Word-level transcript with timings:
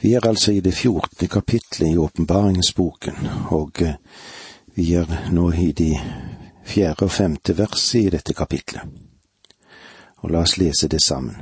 Vi 0.00 0.14
er 0.14 0.26
altså 0.26 0.52
i 0.52 0.60
det 0.60 0.74
fjortende 0.74 1.28
kapitlet 1.28 1.92
i 1.92 1.96
åpenbaringsboken, 1.96 3.26
og 3.50 3.82
eh, 3.82 3.94
vi 4.74 4.94
er 4.94 5.30
nå 5.32 5.50
i 5.52 5.72
de 5.72 5.90
fjerde 6.64 7.04
og 7.04 7.10
femte 7.10 7.58
verset 7.58 8.06
i 8.06 8.12
dette 8.14 8.34
kapitlet. 8.34 8.82
Og 10.24 10.30
la 10.30 10.40
oss 10.40 10.56
lese 10.56 10.88
det 10.88 11.02
sammen. 11.02 11.36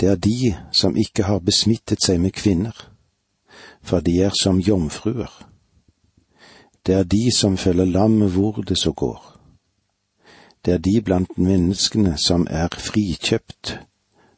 Det 0.00 0.08
er 0.08 0.16
de 0.16 0.54
som 0.72 0.96
ikke 0.96 1.24
har 1.24 1.40
besmittet 1.40 2.04
seg 2.04 2.20
med 2.20 2.36
kvinner, 2.36 2.76
for 3.82 4.04
de 4.04 4.18
er 4.20 4.36
som 4.40 4.60
jomfruer. 4.60 5.32
Det 6.86 6.94
er 6.94 7.08
de 7.08 7.30
som 7.32 7.56
følger 7.56 7.84
lammet 7.84 8.32
hvor 8.36 8.60
det 8.68 8.78
så 8.78 8.92
går. 8.92 9.20
Det 10.64 10.74
er 10.74 10.78
de 10.78 11.00
blant 11.04 11.38
menneskene 11.38 12.18
som 12.18 12.46
er 12.50 12.68
frikjøpt 12.68 13.78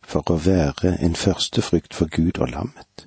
for 0.07 0.31
å 0.31 0.39
være 0.39 0.97
en 1.03 1.17
førstefrukt 1.19 1.95
for 1.95 2.11
Gud 2.11 2.39
og 2.39 2.53
lammet. 2.55 3.07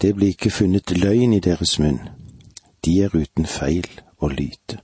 Det 0.00 0.14
blir 0.14 0.34
ikke 0.34 0.50
funnet 0.50 0.92
løgn 0.94 1.32
i 1.32 1.40
deres 1.40 1.78
munn, 1.82 2.02
de 2.84 3.00
er 3.02 3.14
uten 3.16 3.46
feil 3.46 3.88
og 4.18 4.36
lyte. 4.36 4.78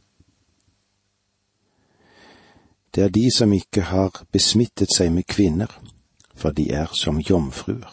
Det 2.95 3.03
er 3.05 3.09
de 3.09 3.29
som 3.35 3.53
ikke 3.53 3.83
har 3.91 4.25
besmittet 4.33 4.93
seg 4.95 5.13
med 5.13 5.27
kvinner, 5.27 5.71
for 6.35 6.51
de 6.51 6.71
er 6.71 6.91
som 6.95 7.21
jomfruer. 7.21 7.91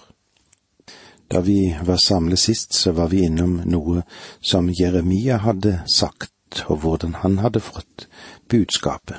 Da 1.31 1.39
vi 1.39 1.75
var 1.85 1.97
samlet 1.97 2.39
sist, 2.39 2.73
så 2.73 2.91
var 2.91 3.07
vi 3.07 3.23
innom 3.25 3.61
noe 3.65 4.03
som 4.41 4.69
Jeremia 4.69 5.37
hadde 5.37 5.81
sagt, 5.87 6.65
og 6.67 6.83
hvordan 6.83 7.15
han 7.23 7.37
hadde 7.39 7.59
fått 7.63 8.07
budskapet. 8.49 9.17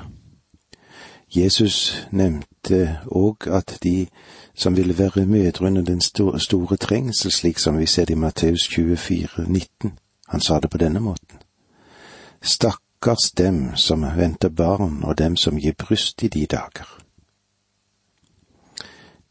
Jesus 1.32 1.96
nevnte 2.10 2.51
òg 3.06 3.48
at 3.48 3.78
de 3.82 4.06
som 4.54 4.76
ville 4.76 4.98
være 4.98 5.26
mødre 5.26 5.66
under 5.66 5.82
den 5.82 6.00
store 6.00 6.76
trengsel, 6.76 7.32
slik 7.32 7.58
som 7.58 7.78
vi 7.78 7.86
ser 7.86 8.04
det 8.04 8.14
i 8.14 8.18
Matteus 8.18 8.68
24, 8.68 9.28
19, 9.48 9.98
han 10.28 10.40
sa 10.40 10.60
det 10.60 10.70
på 10.70 10.78
denne 10.78 11.00
måten. 11.00 11.38
Stakkars 12.42 13.30
dem 13.38 13.76
som 13.76 14.02
venter 14.16 14.48
barn 14.48 15.04
og 15.04 15.18
dem 15.18 15.36
som 15.36 15.58
gir 15.58 15.72
bryst 15.78 16.22
i 16.22 16.28
de 16.28 16.46
dager. 16.46 16.98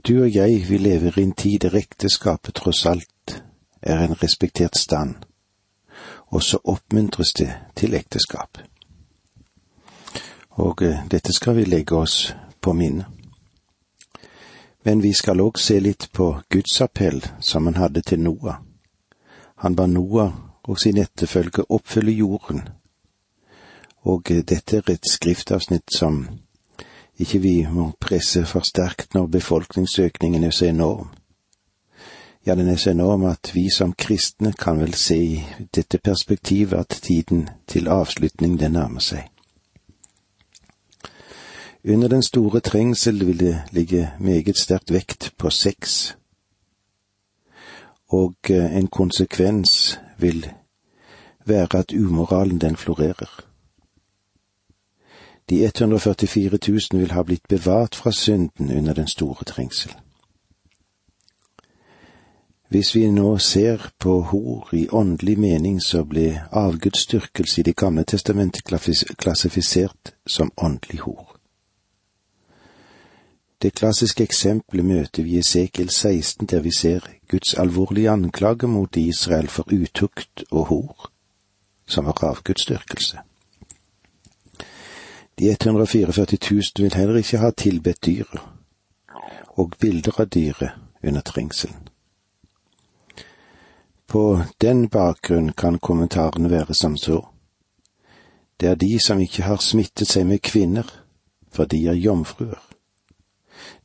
Du 0.08 0.24
og 0.24 0.36
jeg, 0.36 0.70
vi 0.70 0.78
lever 0.78 1.20
i 1.20 1.24
en 1.24 1.32
tid 1.32 1.60
der 1.60 1.76
ekteskapet 1.76 2.56
tross 2.56 2.86
alt 2.86 3.44
er 3.82 4.00
en 4.00 4.24
respektert 4.24 4.78
stand, 4.78 5.16
og 6.28 6.44
så 6.44 6.58
oppmuntres 6.64 7.34
det 7.34 7.54
til 7.76 7.94
ekteskap 7.94 8.58
og 10.62 10.84
eh, 10.84 11.06
dette 11.12 11.34
skal 11.34 11.56
vi 11.56 11.66
legge 11.66 11.96
oss 11.96 12.36
på 12.62 12.74
minne. 12.74 13.06
Men 14.84 15.02
vi 15.02 15.14
skal 15.14 15.42
òg 15.42 15.60
se 15.60 15.80
litt 15.80 16.10
på 16.12 16.42
Guds 16.50 16.82
appell 16.82 17.22
som 17.40 17.66
han 17.70 17.78
hadde 17.78 18.02
til 18.02 18.20
Noah. 18.20 18.62
Han 19.62 19.76
ba 19.76 19.86
Noah 19.86 20.32
og 20.64 20.80
sin 20.80 20.98
etterfølge 20.98 21.66
oppfylle 21.70 22.12
jorden, 22.12 22.64
og 24.02 24.30
dette 24.30 24.78
er 24.78 24.90
et 24.90 25.06
skriftavsnitt 25.10 25.94
som 25.94 26.24
ikke 27.22 27.40
vi 27.40 27.56
må 27.70 27.92
presse 28.02 28.46
for 28.50 28.66
sterkt 28.66 29.14
når 29.14 29.28
befolkningsøkningen 29.38 30.44
er 30.44 30.52
så 30.52 30.66
enorm. 30.66 31.12
Ja, 32.46 32.56
den 32.56 32.70
er 32.70 32.76
så 32.76 32.90
enorm 32.90 33.26
at 33.30 33.52
vi 33.54 33.68
som 33.70 33.94
kristne 33.94 34.54
kan 34.54 34.80
vel 34.82 34.94
se 34.94 35.18
i 35.18 35.44
dette 35.76 36.00
perspektivet 36.02 36.80
at 36.80 37.00
tiden 37.04 37.50
til 37.68 37.88
avslutning 37.88 38.58
det 38.60 38.72
nærmer 38.72 39.00
seg. 39.00 39.31
Under 41.84 42.08
den 42.08 42.24
store 42.24 42.60
trengsel 42.60 43.26
vil 43.28 43.40
det 43.40 43.62
ligge 43.72 44.12
meget 44.20 44.58
sterkt 44.58 44.94
vekt 44.94 45.34
på 45.38 45.50
sex, 45.50 46.14
og 48.08 48.36
eh, 48.50 48.76
en 48.78 48.88
konsekvens 48.88 50.00
vil 50.18 50.52
være 51.46 51.80
at 51.80 51.92
umoralen 51.92 52.62
den 52.62 52.78
florerer. 52.78 53.46
De 55.50 55.64
144 55.64 56.60
000 56.68 57.02
vil 57.02 57.12
ha 57.12 57.24
blitt 57.24 57.48
bevart 57.48 57.96
fra 57.96 58.12
synden 58.12 58.78
under 58.78 58.94
den 58.94 59.08
store 59.08 59.46
trengsel. 59.46 59.96
Hvis 62.70 62.96
vi 62.96 63.10
nå 63.10 63.38
ser 63.38 63.92
på 64.00 64.22
hor 64.22 64.70
i 64.74 64.88
åndelig 64.92 65.40
mening, 65.40 65.82
så 65.84 66.04
ble 66.04 66.42
avgudsdyrkelse 66.52 67.62
i 67.62 67.64
Det 67.64 67.76
gamle 67.76 68.04
testamentet 68.04 68.64
klassifisert 69.18 70.14
som 70.28 70.52
åndelig 70.58 71.00
hor. 71.00 71.31
Det 73.62 73.76
klassiske 73.78 74.24
eksempelet 74.24 74.86
møter 74.86 75.24
vi 75.24 75.36
i 75.36 75.40
Esekiel 75.40 75.90
16, 75.90 76.48
der 76.48 76.64
vi 76.66 76.72
ser 76.74 77.06
Guds 77.30 77.54
alvorlige 77.54 78.10
anklage 78.10 78.68
mot 78.68 78.98
Israel 78.98 79.48
for 79.48 79.70
utukt 79.70 80.44
og 80.52 80.66
hor, 80.66 81.12
som 81.86 82.06
var 82.06 82.24
avgudsdyrkelse. 82.24 83.20
De 85.40 85.52
144 85.52 86.26
000 86.52 86.62
vil 86.78 86.94
heller 86.94 87.16
ikke 87.16 87.38
ha 87.38 87.52
tilbedt 87.52 88.06
dyret, 88.06 88.42
og 89.48 89.78
bilder 89.80 90.20
av 90.20 90.26
dyret 90.26 90.72
under 91.04 91.22
trengselen. 91.22 91.88
På 94.08 94.42
den 94.62 94.90
bakgrunn 94.90 95.54
kan 95.54 95.80
kommentarene 95.80 96.50
være 96.50 96.74
som 96.74 96.98
så. 96.98 97.22
Det 98.60 98.70
er 98.70 98.76
de 98.76 99.00
som 99.00 99.20
ikke 99.20 99.44
har 99.44 99.62
smittet 99.62 100.08
seg 100.08 100.26
med 100.26 100.42
kvinner, 100.42 100.86
for 101.52 101.66
de 101.66 101.86
er 101.88 101.94
jomfruer. 101.94 102.71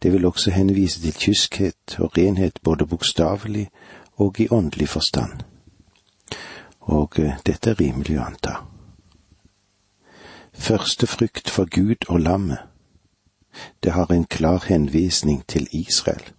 Det 0.03 0.13
vil 0.13 0.25
også 0.25 0.51
henvise 0.51 1.01
til 1.01 1.13
kyskhet 1.13 1.99
og 1.99 2.19
renhet 2.19 2.61
både 2.63 2.87
bokstavelig 2.87 3.69
og 4.17 4.41
i 4.41 4.49
åndelig 4.51 4.89
forstand. 4.89 5.33
Og 6.81 7.13
eh, 7.19 7.39
dette 7.47 7.71
er 7.71 7.81
rimelig 7.81 8.19
å 8.19 8.25
anta. 8.27 8.55
Første 10.53 11.07
frykt 11.07 11.51
for 11.51 11.69
Gud 11.71 12.09
og 12.09 12.21
lammet, 12.21 12.59
det 13.83 13.93
har 13.93 14.13
en 14.13 14.25
klar 14.25 14.65
henvisning 14.69 15.45
til 15.49 15.69
Israel. 15.73 16.33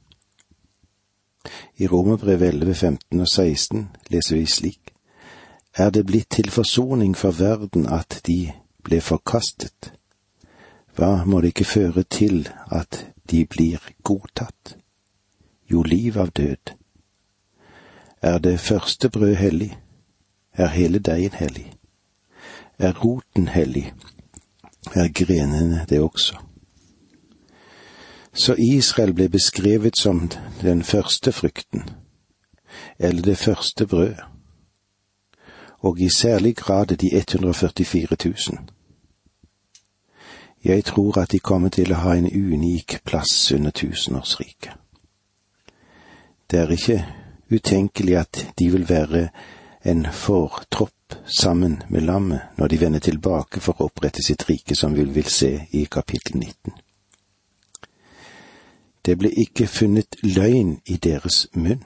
I 1.78 1.88
Romerbrevet 1.88 2.48
11, 2.48 2.76
15 2.76 3.20
og 3.20 3.28
16 3.28 3.90
leser 4.10 4.36
vi 4.36 4.46
slik. 4.46 4.94
Er 5.78 5.90
det 5.90 6.06
blitt 6.06 6.30
til 6.30 6.50
forsoning 6.50 7.18
for 7.18 7.32
verden 7.32 7.86
at 7.86 8.22
de 8.28 8.52
ble 8.84 9.02
forkastet? 9.02 9.94
Hva 10.96 11.24
må 11.26 11.42
det 11.42 11.54
ikke 11.54 11.66
føre 11.66 12.04
til 12.04 12.50
at 12.72 13.06
de 13.32 13.46
blir 13.46 13.80
godtatt. 14.04 14.78
Jo, 15.72 15.82
liv 15.84 16.18
av 16.18 16.32
død. 16.32 16.74
Er 18.22 18.38
det 18.38 18.60
første 18.60 19.10
brød 19.10 19.36
hellig, 19.36 19.78
er 20.54 20.68
hele 20.68 21.00
deigen 21.00 21.34
hellig. 21.34 21.74
Er 22.80 22.94
roten 22.94 23.48
hellig, 23.48 23.94
er 24.96 25.08
grenene 25.14 25.86
det 25.90 26.02
også. 26.02 26.38
Så 28.34 28.56
Israel 28.58 29.14
ble 29.14 29.30
beskrevet 29.30 29.98
som 29.98 30.30
den 30.62 30.84
første 30.84 31.32
frykten, 31.32 31.90
eller 33.00 33.22
det 33.22 33.38
første 33.38 33.88
brødet, 33.88 34.24
og 35.80 36.00
i 36.00 36.10
særlig 36.10 36.56
grad 36.56 36.86
de 36.86 37.16
144 37.18 38.18
000. 38.26 38.77
Jeg 40.68 40.84
tror 40.86 41.18
at 41.18 41.32
de 41.32 41.40
kommer 41.40 41.70
til 41.70 41.94
å 41.96 42.02
ha 42.04 42.18
en 42.20 42.28
unik 42.28 42.98
plass 43.08 43.52
under 43.56 43.72
tusenårsriket. 43.72 44.74
Det 46.52 46.60
er 46.60 46.72
ikke 46.76 46.98
utenkelig 47.52 48.18
at 48.20 48.40
de 48.60 48.68
vil 48.74 48.84
være 48.90 49.30
en 49.88 50.06
fortropp 50.12 51.16
sammen 51.26 51.78
med 51.90 52.02
lammet 52.02 52.58
når 52.58 52.68
de 52.68 52.80
vender 52.82 53.00
tilbake 53.00 53.64
for 53.64 53.80
å 53.80 53.88
opprette 53.88 54.24
sitt 54.24 54.44
rike, 54.50 54.76
som 54.76 54.96
vi 54.96 55.06
vil 55.08 55.30
se 55.32 55.54
i 55.72 55.86
kapittel 55.86 56.36
19. 56.36 56.76
Det 59.06 59.16
ble 59.18 59.32
ikke 59.32 59.68
funnet 59.72 60.20
løgn 60.24 60.82
i 60.86 60.98
deres 60.98 61.46
munn. 61.54 61.86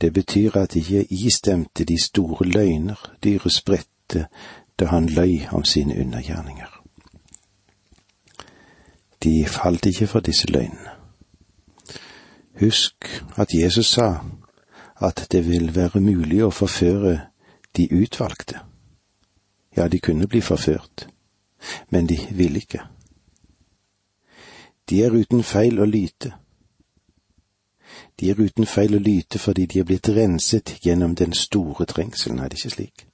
Det 0.00 0.12
betyr 0.12 0.60
at 0.60 0.76
de 0.76 0.84
ikke 0.84 1.06
istemte 1.24 1.88
de 1.88 1.96
store 1.96 2.44
løgner 2.44 3.00
dyret 3.24 3.52
spredte 3.52 4.26
da 4.78 4.92
han 4.92 5.08
løy 5.08 5.48
om 5.56 5.64
sine 5.64 5.96
undergjerninger. 5.96 6.77
De 9.24 9.46
falt 9.46 9.86
ikke 9.86 10.06
for 10.06 10.20
disse 10.20 10.46
løgnene. 10.46 10.90
Husk 12.60 13.24
at 13.36 13.54
Jesus 13.54 13.86
sa 13.86 14.24
at 15.00 15.26
det 15.32 15.46
vil 15.46 15.74
være 15.74 16.00
mulig 16.00 16.42
å 16.44 16.50
forføre 16.50 17.20
de 17.76 17.88
utvalgte. 17.94 18.60
Ja, 19.76 19.88
de 19.88 19.98
kunne 19.98 20.26
bli 20.26 20.40
forført, 20.40 21.08
men 21.90 22.08
de 22.08 22.18
ville 22.30 22.58
ikke. 22.58 22.82
De 24.90 25.02
er 25.04 25.14
uten 25.14 25.42
feil 25.42 25.78
å 25.78 25.86
lyte. 25.86 26.32
De 28.20 28.30
er 28.30 28.40
uten 28.40 28.66
feil 28.66 28.96
å 28.96 29.02
lyte 29.02 29.38
fordi 29.38 29.66
de 29.66 29.80
er 29.80 29.86
blitt 29.86 30.08
renset 30.08 30.78
gjennom 30.82 31.14
den 31.14 31.32
store 31.32 31.86
trengselen, 31.86 32.38
er 32.38 32.48
det 32.48 32.58
ikke 32.58 32.74
slik? 32.74 33.06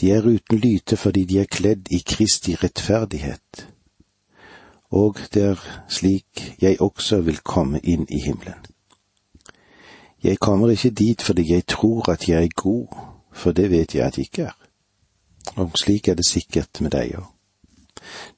De 0.00 0.10
er 0.10 0.26
uten 0.26 0.58
lyte 0.58 0.96
fordi 0.96 1.24
de 1.24 1.38
er 1.38 1.50
kledd 1.50 1.92
i 1.94 2.00
Kristi 2.02 2.56
rettferdighet, 2.58 3.68
og 4.94 5.18
det 5.34 5.42
er 5.42 5.62
slik 5.88 6.54
jeg 6.62 6.80
også 6.80 7.20
vil 7.26 7.40
komme 7.42 7.80
inn 7.82 8.06
i 8.08 8.20
himmelen. 8.22 8.60
Jeg 10.22 10.38
kommer 10.38 10.70
ikke 10.70 10.90
dit 10.90 11.22
fordi 11.22 11.52
jeg 11.52 11.66
tror 11.66 12.10
at 12.10 12.28
jeg 12.28 12.44
er 12.44 12.54
god, 12.56 12.86
for 13.32 13.52
det 13.52 13.70
vet 13.70 13.94
jeg 13.94 14.06
at 14.06 14.18
jeg 14.18 14.26
ikke 14.30 14.42
er. 14.42 14.58
Og 15.56 15.70
slik 15.78 16.08
er 16.08 16.14
det 16.14 16.26
sikkert 16.26 16.80
med 16.80 16.94
deg 16.94 17.16
òg. 17.18 17.26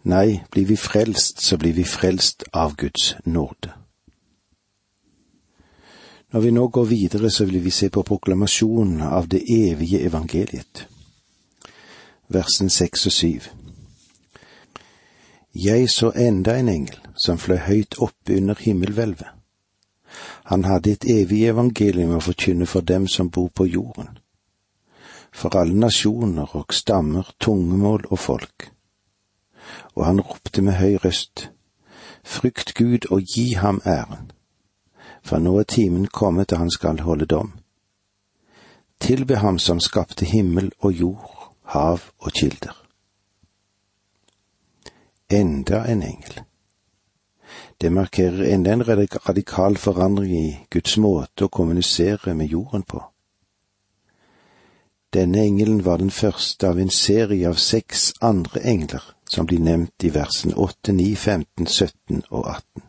Nei, 0.04 0.40
blir 0.50 0.66
vi 0.66 0.76
frelst, 0.76 1.42
så 1.42 1.58
blir 1.58 1.74
vi 1.76 1.84
frelst 1.84 2.44
av 2.52 2.76
Guds 2.76 3.16
nåde. 3.24 3.72
Når 6.32 6.40
vi 6.40 6.50
nå 6.50 6.68
går 6.68 6.84
videre, 6.84 7.30
så 7.30 7.44
vil 7.44 7.64
vi 7.64 7.70
se 7.70 7.90
på 7.90 8.02
proklamasjonen 8.02 9.02
av 9.02 9.28
det 9.28 9.42
evige 9.48 10.00
evangeliet. 10.00 10.86
Versen 12.28 12.70
seks 12.70 13.06
og 13.06 13.12
syv. 13.12 13.48
Jeg 15.58 15.90
så 15.90 16.10
enda 16.12 16.58
en 16.58 16.68
engel 16.68 16.98
som 17.16 17.38
fløy 17.40 17.56
høyt 17.56 17.94
oppe 18.04 18.36
under 18.36 18.58
himmelhvelvet. 18.60 19.30
Han 20.44 20.64
hadde 20.64 20.92
et 20.92 21.06
evig 21.08 21.46
evangelium 21.48 22.12
å 22.18 22.20
forkynne 22.20 22.68
for 22.68 22.84
dem 22.84 23.06
som 23.08 23.30
bor 23.32 23.48
på 23.48 23.64
jorden, 23.64 24.18
for 25.32 25.56
alle 25.56 25.72
nasjoner 25.80 26.52
og 26.60 26.76
stammer, 26.76 27.32
tungemål 27.40 28.04
og 28.10 28.18
folk. 28.18 28.68
Og 29.94 30.04
han 30.04 30.20
ropte 30.20 30.62
med 30.62 30.76
høy 30.76 31.00
røst, 31.04 31.48
Frykt 32.26 32.74
Gud 32.74 33.08
og 33.10 33.22
gi 33.22 33.54
ham 33.54 33.80
æren, 33.86 34.32
for 35.22 35.40
nå 35.40 35.56
er 35.58 35.70
timen 35.72 36.06
kommet 36.06 36.50
da 36.50 36.60
han 36.60 36.70
skal 36.70 37.00
holde 37.00 37.32
dom. 37.32 37.54
Tilbe 39.00 39.40
ham 39.40 39.58
som 39.58 39.80
skapte 39.80 40.28
himmel 40.28 40.72
og 40.80 40.92
jord, 40.92 41.54
hav 41.62 42.10
og 42.18 42.32
kilder. 42.32 42.85
Enda 45.28 45.84
en 45.84 46.02
engel. 46.02 46.40
Det 47.78 47.90
markerer 47.90 48.42
enda 48.54 48.72
en 48.72 48.84
radikal 48.84 49.76
forandring 49.76 50.32
i 50.36 50.58
Guds 50.70 50.96
måte 50.96 51.44
å 51.44 51.48
kommunisere 51.48 52.34
med 52.34 52.46
jorden 52.46 52.82
på. 52.82 53.02
Denne 55.12 55.42
engelen 55.42 55.84
var 55.84 55.98
den 55.98 56.10
første 56.10 56.68
av 56.68 56.78
en 56.78 56.90
serie 56.90 57.48
av 57.48 57.58
seks 57.58 58.12
andre 58.20 58.60
engler 58.60 59.02
som 59.28 59.46
blir 59.46 59.60
nevnt 59.60 60.04
i 60.04 60.10
versen 60.14 60.54
8, 60.54 60.92
9, 60.92 61.16
15, 61.16 61.66
17 61.66 62.22
og 62.30 62.46
18. 62.46 62.82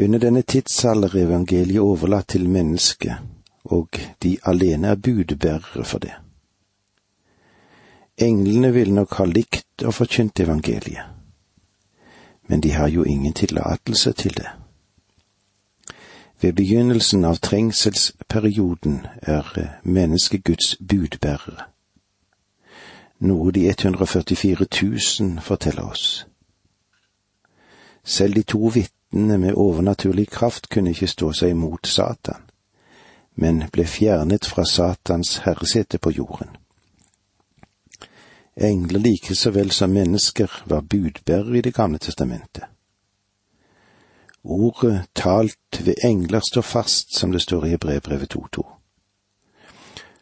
Under 0.00 0.18
denne 0.18 0.42
tidsalder 0.42 1.16
er 1.16 1.26
evangeliet 1.26 1.80
overlatt 1.80 2.28
til 2.32 2.48
mennesket, 2.48 3.16
og 3.64 4.00
de 4.22 4.36
alene 4.42 4.88
er 4.88 5.00
budbærere 5.00 5.84
for 5.84 5.98
det. 5.98 6.21
Englene 8.18 8.72
ville 8.72 8.94
nok 8.94 9.14
ha 9.14 9.24
likt 9.24 9.82
å 9.88 9.90
forkynt 9.90 10.40
evangeliet, 10.44 11.06
men 12.48 12.60
de 12.60 12.72
har 12.76 12.88
jo 12.88 13.04
ingen 13.08 13.32
tillatelse 13.32 14.12
til 14.12 14.36
det. 14.36 14.50
Ved 16.40 16.52
begynnelsen 16.52 17.24
av 17.24 17.38
trengselsperioden 17.40 19.06
er 19.22 19.48
mennesket 19.84 20.44
Guds 20.44 20.76
budbærere, 20.76 21.68
noe 23.18 23.52
de 23.52 23.68
144 23.70 24.66
000 24.82 25.40
forteller 25.40 25.88
oss. 25.88 26.26
Selv 28.04 28.34
de 28.34 28.42
to 28.42 28.68
vitnene 28.74 29.38
med 29.38 29.54
overnaturlig 29.54 30.28
kraft 30.28 30.68
kunne 30.68 30.90
ikke 30.90 31.06
stå 31.06 31.32
seg 31.32 31.54
imot 31.54 31.86
Satan, 31.86 32.42
men 33.34 33.64
ble 33.72 33.86
fjernet 33.86 34.44
fra 34.44 34.66
Satans 34.68 35.38
herresete 35.46 35.98
på 35.98 36.10
jorden. 36.10 36.61
Engler 38.56 38.98
like 38.98 39.34
så 39.34 39.50
vel 39.50 39.70
som 39.70 39.90
mennesker 39.90 40.62
var 40.66 40.80
budbærere 40.80 41.58
i 41.58 41.60
Det 41.60 41.74
gamle 41.74 41.98
testamentet. 41.98 42.64
Ordet 44.44 45.06
talt 45.14 45.86
ved 45.86 45.94
engler 46.04 46.40
står 46.40 46.60
fast, 46.60 47.14
som 47.18 47.32
det 47.32 47.42
står 47.42 47.64
i 47.64 47.68
Hebrevbrevet 47.68 48.34
2.2. 48.36 48.78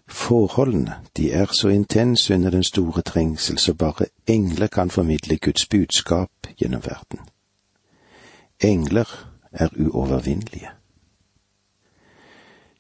Forholdene, 0.09 0.95
de 1.17 1.33
er 1.33 1.47
så 1.47 1.69
intense 1.69 2.35
under 2.35 2.51
den 2.51 2.65
store 2.65 3.03
trengsel 3.03 3.59
så 3.59 3.75
bare 3.75 4.07
engler 4.27 4.67
kan 4.67 4.91
formidle 4.91 5.37
Guds 5.37 5.67
budskap 5.67 6.31
gjennom 6.59 6.83
verden. 6.85 7.19
Engler 8.61 9.29
er 9.53 9.69
uovervinnelige. 9.79 10.69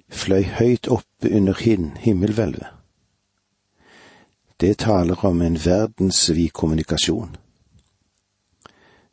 Fløy 0.08 0.42
høyt 0.42 0.88
oppe 0.88 1.36
under 1.36 1.54
himmelhvelvet 1.98 2.66
det 4.60 4.78
taler 4.78 5.24
om 5.24 5.42
en 5.42 5.56
verdensvid 5.64 6.52
kommunikasjon. 6.52 7.36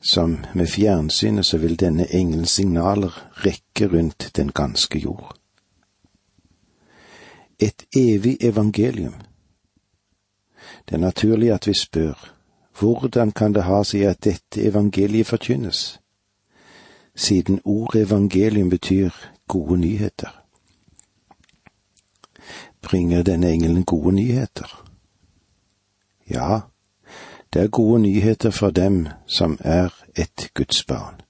Som 0.02 0.38
med 0.54 0.68
fjernsynet 0.70 1.46
så 1.46 1.58
vil 1.58 1.80
denne 1.80 2.06
engelens 2.16 2.50
signaler 2.50 3.14
rekke 3.46 3.88
rundt 3.88 4.32
den 4.36 4.52
ganske 4.52 5.00
jord. 5.00 5.38
Et 7.60 7.86
evig 7.96 8.38
evangelium. 8.42 9.14
Det 10.90 10.96
er 10.96 11.00
naturlig 11.00 11.52
at 11.52 11.68
vi 11.68 11.74
spør, 11.74 12.34
hvordan 12.80 13.32
kan 13.32 13.54
det 13.54 13.64
ha 13.64 13.84
seg 13.84 14.04
at 14.06 14.24
dette 14.24 14.62
evangeliet 14.62 15.28
forkynnes, 15.28 16.00
siden 17.16 17.62
ordet 17.66 18.02
evangelium 18.02 18.70
betyr 18.70 19.10
gode 19.48 19.78
nyheter? 19.78 20.44
Bringer 22.82 23.24
denne 23.24 23.52
engelen 23.52 23.84
gode 23.84 24.16
nyheter? 24.16 24.87
Ja, 26.30 26.60
det 27.54 27.62
er 27.62 27.68
gode 27.68 28.00
nyheter 28.00 28.50
for 28.50 28.70
dem 28.70 29.08
som 29.28 29.58
er 29.60 29.90
et 30.16 30.50
Guds 30.54 30.84
barn. 30.84 31.22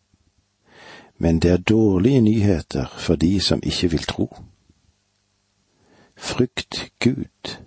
Men 1.18 1.40
det 1.40 1.52
er 1.52 1.58
dårlige 1.58 2.22
nyheter 2.22 2.86
for 2.98 3.16
de 3.16 3.40
som 3.40 3.60
ikke 3.64 3.92
vil 3.92 4.04
tro. 4.04 4.38
Frykt 6.18 6.92
Gud. 7.00 7.58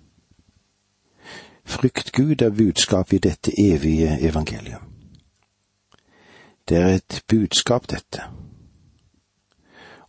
Frykt 1.63 2.11
Gud 2.11 2.41
er 2.41 2.49
budskapet 2.49 3.13
i 3.13 3.29
dette 3.29 3.51
evige 3.59 4.19
evangelium. 4.19 4.81
Det 6.69 6.77
er 6.77 6.87
et 6.87 7.23
budskap, 7.27 7.89
dette. 7.89 8.21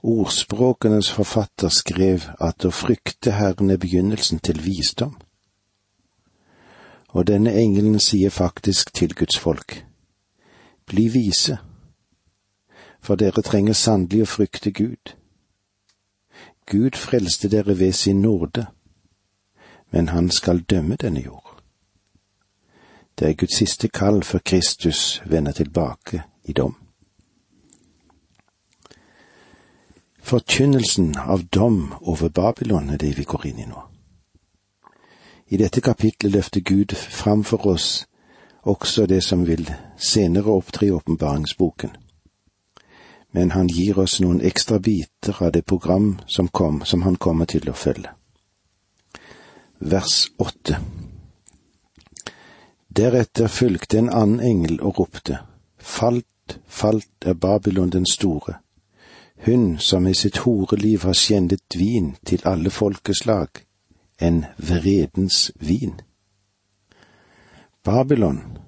Ordspråkenes 0.03 1.13
forfatter 1.13 1.69
skrev 1.69 2.21
at 2.41 2.65
å 2.65 2.71
frykte 2.71 3.31
Herren 3.31 3.71
er 3.71 3.79
begynnelsen 3.79 4.39
til 4.39 4.65
visdom 4.65 5.15
og 7.13 7.27
denne 7.27 7.53
engelen 7.55 8.01
sier 8.01 8.31
faktisk 8.31 8.95
til 8.95 9.15
Guds 9.15 9.39
folk, 9.39 9.85
Bli 10.87 11.09
vise, 11.09 11.59
for 13.01 13.15
dere 13.15 13.43
trenger 13.43 13.73
sannelig 13.73 14.25
å 14.25 14.29
frykte 14.29 14.73
Gud. 14.75 15.15
Gud 16.67 16.99
frelste 16.99 17.49
dere 17.49 17.79
ved 17.79 17.93
sin 17.93 18.21
nåde, 18.21 18.67
men 19.91 20.09
han 20.09 20.31
skal 20.31 20.61
dømme 20.61 20.97
denne 20.97 21.23
jord. 21.23 21.63
Det 23.19 23.29
er 23.29 23.39
Guds 23.39 23.57
siste 23.57 23.89
kall 23.89 24.23
før 24.23 24.39
Kristus 24.45 25.23
vender 25.27 25.53
tilbake 25.53 26.23
i 26.45 26.53
dom. 26.53 26.75
Forkynnelsen 30.23 31.17
av 31.19 31.45
dom 31.55 31.95
over 32.01 32.29
Babylon 32.29 32.91
er 32.91 32.97
det 32.97 33.17
vi 33.19 33.25
går 33.25 33.47
inn 33.47 33.59
i 33.59 33.67
nå. 33.69 33.92
I 35.53 35.57
dette 35.61 35.83
kapitlet 35.85 36.33
løfter 36.33 36.61
Gud 36.65 36.95
fram 36.97 37.43
for 37.45 37.67
oss 37.67 38.07
også 38.63 39.07
det 39.07 39.19
som 39.25 39.43
vil 39.45 39.67
senere 40.01 40.49
opptre 40.49 40.87
i 40.87 40.91
åpenbaringsboken. 40.91 41.91
Men 43.33 43.51
han 43.51 43.69
gir 43.69 43.99
oss 44.01 44.15
noen 44.25 44.41
ekstra 44.41 44.79
biter 44.79 45.43
av 45.45 45.53
det 45.53 45.67
program 45.69 46.15
som, 46.27 46.49
kom, 46.49 46.81
som 46.85 47.03
han 47.03 47.17
kommer 47.17 47.45
til 47.45 47.69
å 47.69 47.75
følge. 47.77 48.15
Vers 49.79 50.31
åtte. 50.39 50.79
Deretter 52.89 53.53
fulgte 53.53 53.99
en 53.99 54.09
annen 54.09 54.41
engel 54.41 54.81
og 54.81 55.03
ropte, 55.03 55.43
Falt, 55.77 56.57
falt 56.67 57.27
er 57.27 57.35
Babylon 57.35 57.91
den 57.91 58.07
store, 58.07 58.55
hun 59.45 59.79
som 59.79 60.07
i 60.07 60.15
sitt 60.15 60.41
horeliv 60.47 61.05
har 61.05 61.19
skjendet 61.19 61.77
vin 61.77 62.15
til 62.25 62.41
alle 62.49 62.71
folkeslag 62.71 63.65
en 64.23 64.45
vredens 64.57 65.53
vin. 65.55 66.01
Babylon 67.83 68.59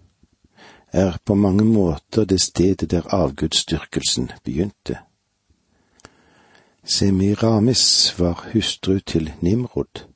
er 0.92 1.16
på 1.25 1.34
mange 1.34 1.64
måter 1.64 2.25
det 2.25 2.40
stedet 2.40 2.90
der 2.90 3.14
avgudsdyrkelsen 3.14 4.30
begynte. 4.44 4.99
Semiramis 6.84 8.14
var 8.18 8.49
hustru 8.52 8.99
til 8.99 9.32
Nimrod. 9.40 10.06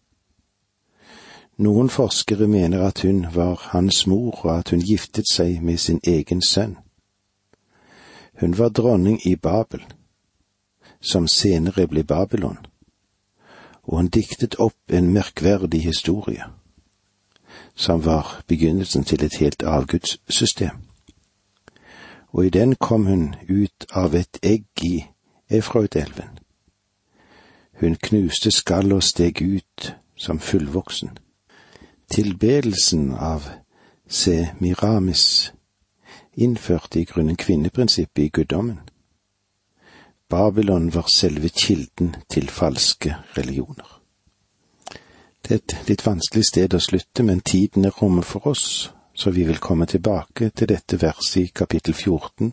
Noen 1.56 1.88
forskere 1.90 2.46
mener 2.46 2.82
at 2.86 3.02
hun 3.02 3.26
var 3.34 3.68
hans 3.70 4.06
mor, 4.06 4.46
og 4.46 4.58
at 4.58 4.70
hun 4.70 4.80
giftet 4.80 5.30
seg 5.30 5.62
med 5.62 5.78
sin 5.78 6.00
egen 6.06 6.42
sønn. 6.42 6.76
Hun 8.40 8.58
var 8.58 8.68
dronning 8.68 9.26
i 9.26 9.36
Babel, 9.36 9.82
som 11.00 11.26
senere 11.26 11.86
ble 11.86 12.04
Babylon 12.04 12.67
og 13.88 13.96
han 13.98 14.08
diktet 14.08 14.58
opp 14.60 14.92
en 14.92 15.12
merkverdig 15.12 15.82
historie, 15.82 16.44
som 17.74 18.04
var 18.04 18.42
begynnelsen 18.46 19.04
til 19.04 19.24
et 19.24 19.36
helt 19.40 19.62
avgudssystem. 19.62 20.76
Og 22.28 22.46
i 22.46 22.50
den 22.50 22.74
kom 22.74 23.06
hun 23.06 23.34
ut 23.48 23.86
av 23.90 24.14
et 24.14 24.38
egg 24.42 24.66
i 24.84 25.04
Efraudelven. 25.48 26.38
Hun 27.80 27.96
knuste 28.02 28.50
skall 28.50 28.92
og 28.92 29.02
steg 29.02 29.40
ut 29.42 29.94
som 30.16 30.38
fullvoksen. 30.38 31.18
Tilbedelsen 32.10 33.12
av 33.12 33.48
Semiramis 34.08 35.52
innførte 36.36 37.00
i 37.00 37.04
grunnen 37.04 37.36
kvinneprinsippet 37.36 38.22
i 38.22 38.28
guddommen. 38.28 38.80
Babylon 40.28 40.90
var 40.94 41.06
selve 41.08 41.48
kilden 41.48 42.16
til 42.28 42.50
falske 42.50 43.16
religioner. 43.38 44.00
Det 45.42 45.54
er 45.54 45.60
et 45.62 45.88
litt 45.88 46.04
vanskelig 46.04 46.44
sted 46.44 46.74
å 46.76 46.80
slutte, 46.82 47.24
men 47.24 47.40
tiden 47.40 47.88
er 47.88 47.94
rommet 47.96 48.28
for 48.28 48.50
oss, 48.50 48.90
så 49.16 49.30
vi 49.32 49.46
vil 49.48 49.58
komme 49.58 49.86
tilbake 49.88 50.50
til 50.50 50.68
dette 50.68 50.98
verset 51.00 51.40
i 51.40 51.52
kapittel 51.54 51.94
14 51.94 52.52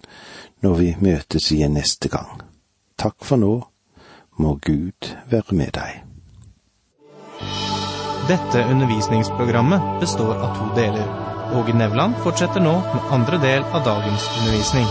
når 0.63 0.75
vi 0.79 0.95
møtes 1.03 1.51
igjen 1.51 1.75
neste 1.75 2.09
gang. 2.09 2.39
Takk 2.95 3.19
for 3.27 3.41
nå, 3.41 3.55
må 4.39 4.55
Gud 4.63 5.11
være 5.29 5.55
med 5.59 5.75
deg. 5.75 5.99
Dette 8.29 8.63
undervisningsprogrammet 8.71 9.99
består 9.99 10.39
av 10.39 10.55
to 10.57 10.69
deler. 10.79 11.11
Åge 11.59 11.75
Nevland 11.77 12.15
fortsetter 12.23 12.63
nå 12.63 12.79
med 12.87 13.11
andre 13.19 13.41
del 13.43 13.67
av 13.67 13.83
dagens 13.85 14.31
undervisning. 14.39 14.87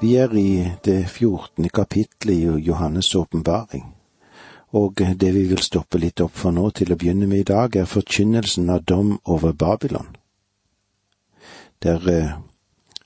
Vi 0.00 0.14
er 0.16 0.32
i 0.36 0.72
det 0.84 1.08
fjortende 1.08 1.68
kapittelet 1.68 2.34
i 2.36 2.70
Johannes' 2.70 3.16
åpenbaring, 3.16 3.94
og 4.68 4.94
det 5.20 5.34
vi 5.34 5.46
vil 5.48 5.62
stoppe 5.64 5.98
litt 5.98 6.20
opp 6.20 6.34
for 6.36 6.52
nå 6.52 6.68
til 6.76 6.92
å 6.92 6.98
begynne 7.00 7.24
med 7.26 7.38
i 7.38 7.46
dag, 7.48 7.76
er 7.76 7.88
forkynnelsen 7.88 8.68
av 8.70 8.82
dom 8.84 9.14
over 9.24 9.52
Babylon. 9.52 10.10
Det 11.80 11.94
er 11.94 12.08
eh, 12.12 12.34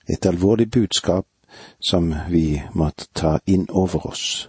et 0.09 0.27
alvorlig 0.27 0.67
budskap 0.71 1.27
som 1.79 2.11
vi 2.29 2.63
måtte 2.75 3.07
ta 3.15 3.39
inn 3.47 3.69
over 3.71 4.07
oss. 4.11 4.49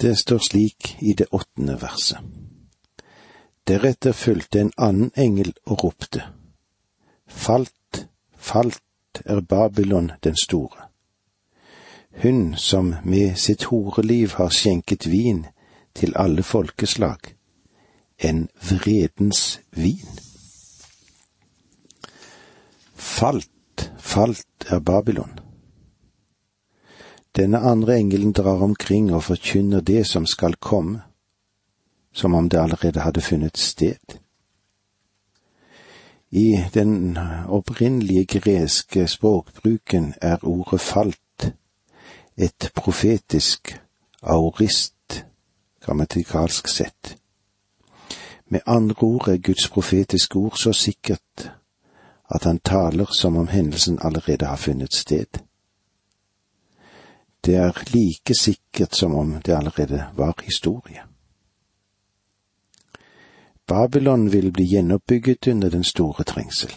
Det 0.00 0.16
står 0.18 0.42
slik 0.42 0.96
i 0.98 1.14
det 1.14 1.28
åttende 1.30 1.78
verset. 1.78 2.18
Deretter 3.68 4.12
fulgte 4.12 4.60
en 4.60 4.72
annen 4.76 5.14
engel 5.14 5.54
og 5.66 5.84
ropte. 5.84 6.26
Falt, 7.26 8.08
falt 8.36 8.82
er 9.24 9.40
Babylon 9.40 10.12
den 10.24 10.36
store. 10.36 10.88
Hun 12.22 12.54
som 12.56 12.94
med 13.04 13.36
sitt 13.36 13.64
horeliv 13.64 14.36
har 14.36 14.48
skjenket 14.48 15.10
vin 15.10 15.46
til 15.94 16.12
alle 16.16 16.42
folkeslag, 16.42 17.18
en 18.18 18.48
vredens 18.62 19.60
vin. 19.70 20.08
Falt 22.94 23.50
Falt 24.04 24.66
er 24.66 24.78
Babylon. 24.78 25.38
Denne 27.36 27.58
andre 27.58 27.98
engelen 27.98 28.32
drar 28.32 28.62
omkring 28.62 29.14
og 29.14 29.22
forkynner 29.22 29.80
det 29.80 30.06
som 30.06 30.26
skal 30.26 30.54
komme, 30.54 31.00
som 32.12 32.34
om 32.34 32.48
det 32.48 32.60
allerede 32.60 33.00
hadde 33.00 33.20
funnet 33.20 33.58
sted. 33.58 34.18
I 36.36 36.64
den 36.74 37.18
opprinnelige 37.48 38.24
greske 38.24 39.06
språkbruken 39.06 40.14
er 40.20 40.36
ordet 40.42 40.80
falt 40.80 41.54
et 42.36 42.70
profetisk 42.74 43.80
aurist, 44.22 45.26
grammatikalsk 45.80 46.68
sett. 46.68 47.16
Med 48.48 48.60
andre 48.66 49.02
ord 49.02 49.28
er 49.28 49.36
Guds 49.36 49.68
profetiske 49.68 50.36
ord 50.36 50.56
så 50.56 50.72
sikkert 50.72 51.52
at 52.30 52.44
han 52.44 52.58
taler 52.58 53.06
som 53.12 53.36
om 53.36 53.48
hendelsen 53.48 53.98
allerede 54.02 54.46
har 54.46 54.56
funnet 54.56 54.94
sted. 54.94 55.38
Det 57.44 57.54
er 57.54 57.82
like 57.92 58.34
sikkert 58.34 58.96
som 58.96 59.14
om 59.14 59.42
det 59.46 59.54
allerede 59.54 60.06
var 60.16 60.34
historie. 60.42 61.13
Babylon 63.66 64.32
vil 64.32 64.52
bli 64.52 64.64
gjenoppbygget 64.64 65.48
under 65.48 65.70
den 65.70 65.84
store 65.84 66.24
trengsel. 66.24 66.72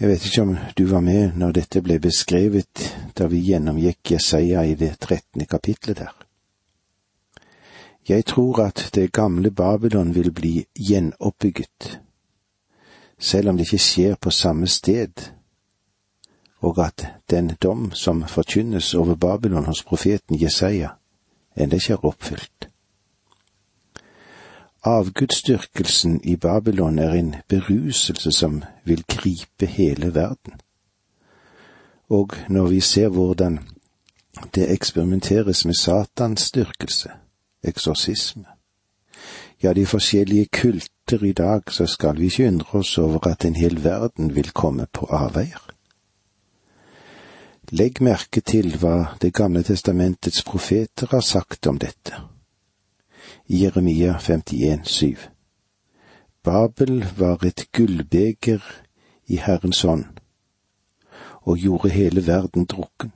Jeg 0.00 0.08
vet 0.08 0.26
ikke 0.26 0.42
om 0.42 0.56
du 0.78 0.84
var 0.86 1.00
med 1.00 1.32
når 1.36 1.52
dette 1.52 1.82
ble 1.82 1.98
beskrevet 2.00 2.84
da 3.18 3.26
vi 3.26 3.42
gjennomgikk 3.50 4.12
Jesaja 4.12 4.62
i 4.64 4.74
det 4.74 4.94
trettende 5.00 5.46
kapitlet 5.46 5.98
der. 5.98 6.14
Jeg 8.08 8.24
tror 8.24 8.62
at 8.64 8.90
det 8.94 9.12
gamle 9.12 9.50
Babylon 9.50 10.14
vil 10.14 10.30
bli 10.32 10.64
gjenoppbygget 10.74 11.98
selv 13.18 13.48
om 13.48 13.56
det 13.56 13.66
ikke 13.66 13.78
skjer 13.78 14.14
på 14.14 14.30
samme 14.30 14.66
sted, 14.66 15.32
og 16.60 16.86
at 16.86 17.06
den 17.30 17.50
dom 17.62 17.92
som 17.94 18.24
forkynnes 18.28 18.94
over 18.94 19.14
Babylon 19.14 19.64
hos 19.64 19.82
profeten 19.84 20.42
Jesaja, 20.42 20.88
ennå 21.56 21.74
ikke 21.74 21.92
er 21.92 22.06
oppfylt. 22.06 22.67
Avgudsdyrkelsen 24.84 26.20
i 26.24 26.36
Babylon 26.36 26.98
er 26.98 27.12
en 27.12 27.34
beruselse 27.48 28.32
som 28.32 28.62
vil 28.84 29.04
gripe 29.08 29.66
hele 29.66 30.14
verden. 30.14 30.60
Og 32.08 32.30
når 32.48 32.66
vi 32.66 32.80
ser 32.80 33.08
hvordan 33.08 33.58
det 34.54 34.70
eksperimenteres 34.72 35.64
med 35.64 35.74
Satans 35.74 36.50
dyrkelse, 36.50 37.10
eksorsisme, 37.62 38.44
ja, 39.62 39.72
de 39.72 39.86
forskjellige 39.86 40.46
kulter 40.46 41.24
i 41.24 41.32
dag, 41.32 41.62
så 41.68 41.86
skal 41.86 42.18
vi 42.18 42.24
ikke 42.24 42.46
undre 42.46 42.78
oss 42.78 42.98
over 42.98 43.26
at 43.26 43.44
en 43.44 43.56
hel 43.56 43.84
verden 43.84 44.34
vil 44.34 44.50
komme 44.50 44.86
på 44.92 45.06
avveier. 45.10 45.70
Legg 47.70 48.00
merke 48.00 48.40
til 48.40 48.78
hva 48.80 49.16
Det 49.22 49.34
gamle 49.34 49.62
testamentets 49.62 50.42
profeter 50.42 51.06
har 51.10 51.20
sagt 51.20 51.66
om 51.66 51.78
dette. 51.78 52.37
Jeremia 53.50 54.18
51, 54.18 54.84
7. 54.84 55.16
Babel 56.42 57.06
var 57.16 57.44
et 57.44 57.68
gullbeger 57.72 58.60
i 59.26 59.36
Herrens 59.36 59.82
hånd, 59.82 60.04
og 61.42 61.56
gjorde 61.56 61.88
hele 61.88 62.26
verden 62.26 62.64
drukken. 62.68 63.12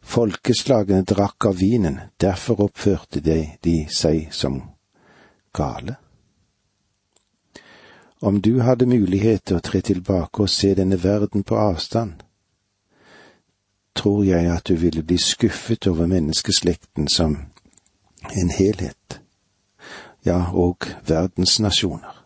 Folkeslagene 0.00 1.02
drakk 1.02 1.50
av 1.50 1.58
vinen, 1.58 1.98
derfor 2.20 2.62
oppførte 2.68 3.20
de, 3.20 3.50
de 3.64 3.76
seg 3.90 4.30
som 4.30 4.62
gale? 5.52 5.98
Om 8.22 8.40
du 8.40 8.60
hadde 8.62 8.86
mulighet 8.86 9.48
til 9.48 9.58
å 9.58 9.64
tre 9.64 9.80
tilbake 9.80 10.46
og 10.46 10.54
se 10.54 10.76
denne 10.78 11.02
verden 11.02 11.42
på 11.42 11.58
avstand, 11.58 12.20
tror 13.94 14.22
jeg 14.24 14.46
at 14.54 14.70
du 14.70 14.76
ville 14.78 15.02
bli 15.02 15.18
skuffet 15.18 15.90
over 15.90 16.06
menneskeslekten 16.06 17.10
som 17.10 17.40
en 18.36 18.50
helhet, 18.50 19.20
ja, 20.24 20.52
og 20.52 20.86
verdensnasjoner. 21.08 22.16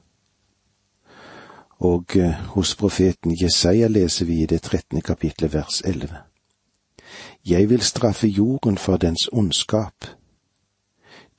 Og 1.78 2.16
eh, 2.16 2.34
hos 2.54 2.76
profeten 2.76 3.36
Jesaja 3.42 3.88
leser 3.88 4.26
vi 4.26 4.42
i 4.42 4.46
det 4.46 4.62
trettende 4.62 5.02
kapitlet 5.02 5.52
vers 5.54 5.82
elleve. 5.84 6.22
Jeg 7.46 7.70
vil 7.70 7.82
straffe 7.82 8.28
jorden 8.28 8.78
for 8.78 8.96
dens 8.96 9.28
ondskap 9.32 10.06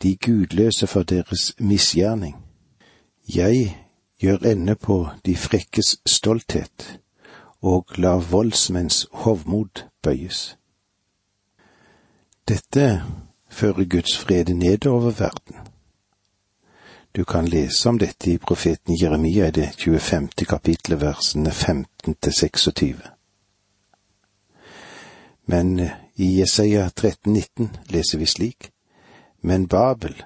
de 0.02 0.16
gudløse 0.16 0.88
for 0.88 1.04
deres 1.04 1.56
misgjerning. 1.60 2.36
Jeg 3.36 3.78
gjør 4.20 4.38
ende 4.38 4.76
på 4.76 5.08
de 5.26 5.36
frekkes 5.36 5.98
stolthet, 6.06 7.00
og 7.62 7.86
lar 7.98 8.20
voldsmenns 8.32 9.08
hovmod 9.12 9.84
bøyes. 10.02 10.58
Dette 12.48 13.04
fører 13.56 13.86
Guds 13.86 14.18
fred 14.18 14.46
nedover 14.54 15.12
verden. 15.12 15.56
Du 17.16 17.24
kan 17.24 17.48
lese 17.48 17.90
om 17.90 18.00
dette 18.00 18.32
i 18.32 18.38
profeten 18.38 18.98
Jeremia 19.02 19.48
i 19.48 19.52
det 19.52 19.70
25. 19.78 20.28
kapitlet, 20.48 21.02
versene 21.02 21.52
15 21.52 22.16
til 22.22 22.34
26. 22.34 22.96
Men 25.46 25.80
i 26.16 26.40
Jesaja 26.40 26.90
13,19 27.00 27.68
leser 27.90 28.18
vi 28.18 28.26
slik:" 28.26 28.72
Men 29.42 29.68
Babel, 29.68 30.24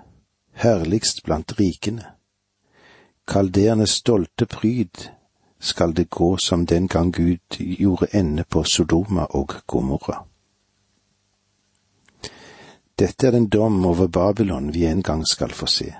herligst 0.53 1.23
blant 1.23 1.59
rikene, 1.59 2.05
kaldernes 3.27 3.89
stolte 3.89 4.45
pryd, 4.45 5.09
skal 5.59 5.93
det 5.93 6.09
gå 6.09 6.37
som 6.37 6.65
den 6.65 6.87
gang 6.87 7.13
Gud 7.13 7.57
gjorde 7.59 8.07
ende 8.13 8.43
på 8.43 8.63
Sodoma 8.63 9.23
og 9.23 9.53
Gomorra. 9.67 10.25
Dette 12.99 13.27
er 13.27 13.31
den 13.31 13.47
dom 13.47 13.85
over 13.85 14.07
Babylon 14.07 14.73
vi 14.73 14.85
en 14.85 15.01
gang 15.01 15.23
skal 15.27 15.53
få 15.55 15.65
se. 15.71 15.93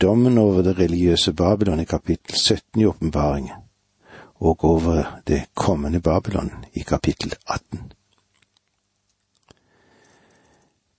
Dommen 0.00 0.38
over 0.38 0.62
det 0.62 0.78
religiøse 0.78 1.32
Babylon 1.32 1.80
i 1.80 1.84
kapittel 1.84 2.36
17 2.36 2.80
i 2.80 2.86
åpenbaringen, 2.86 3.54
og 4.34 4.64
over 4.64 5.22
det 5.26 5.44
kommende 5.54 6.00
Babylon 6.00 6.50
i 6.74 6.80
kapittel 6.80 7.32
18. 7.46 7.92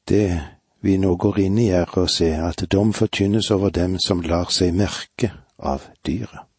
Det 0.08 0.42
vi 0.82 0.98
nå 0.98 1.16
går 1.16 1.40
inn 1.40 1.60
i, 1.60 1.70
er 1.70 1.94
å 2.00 2.08
se 2.08 2.32
at 2.36 2.66
dom 2.72 2.94
forkynnes 2.94 3.52
over 3.52 3.70
dem 3.70 4.00
som 4.00 4.22
lar 4.22 4.50
seg 4.52 4.74
merke 4.76 5.30
av 5.60 5.86
dyret. 6.06 6.53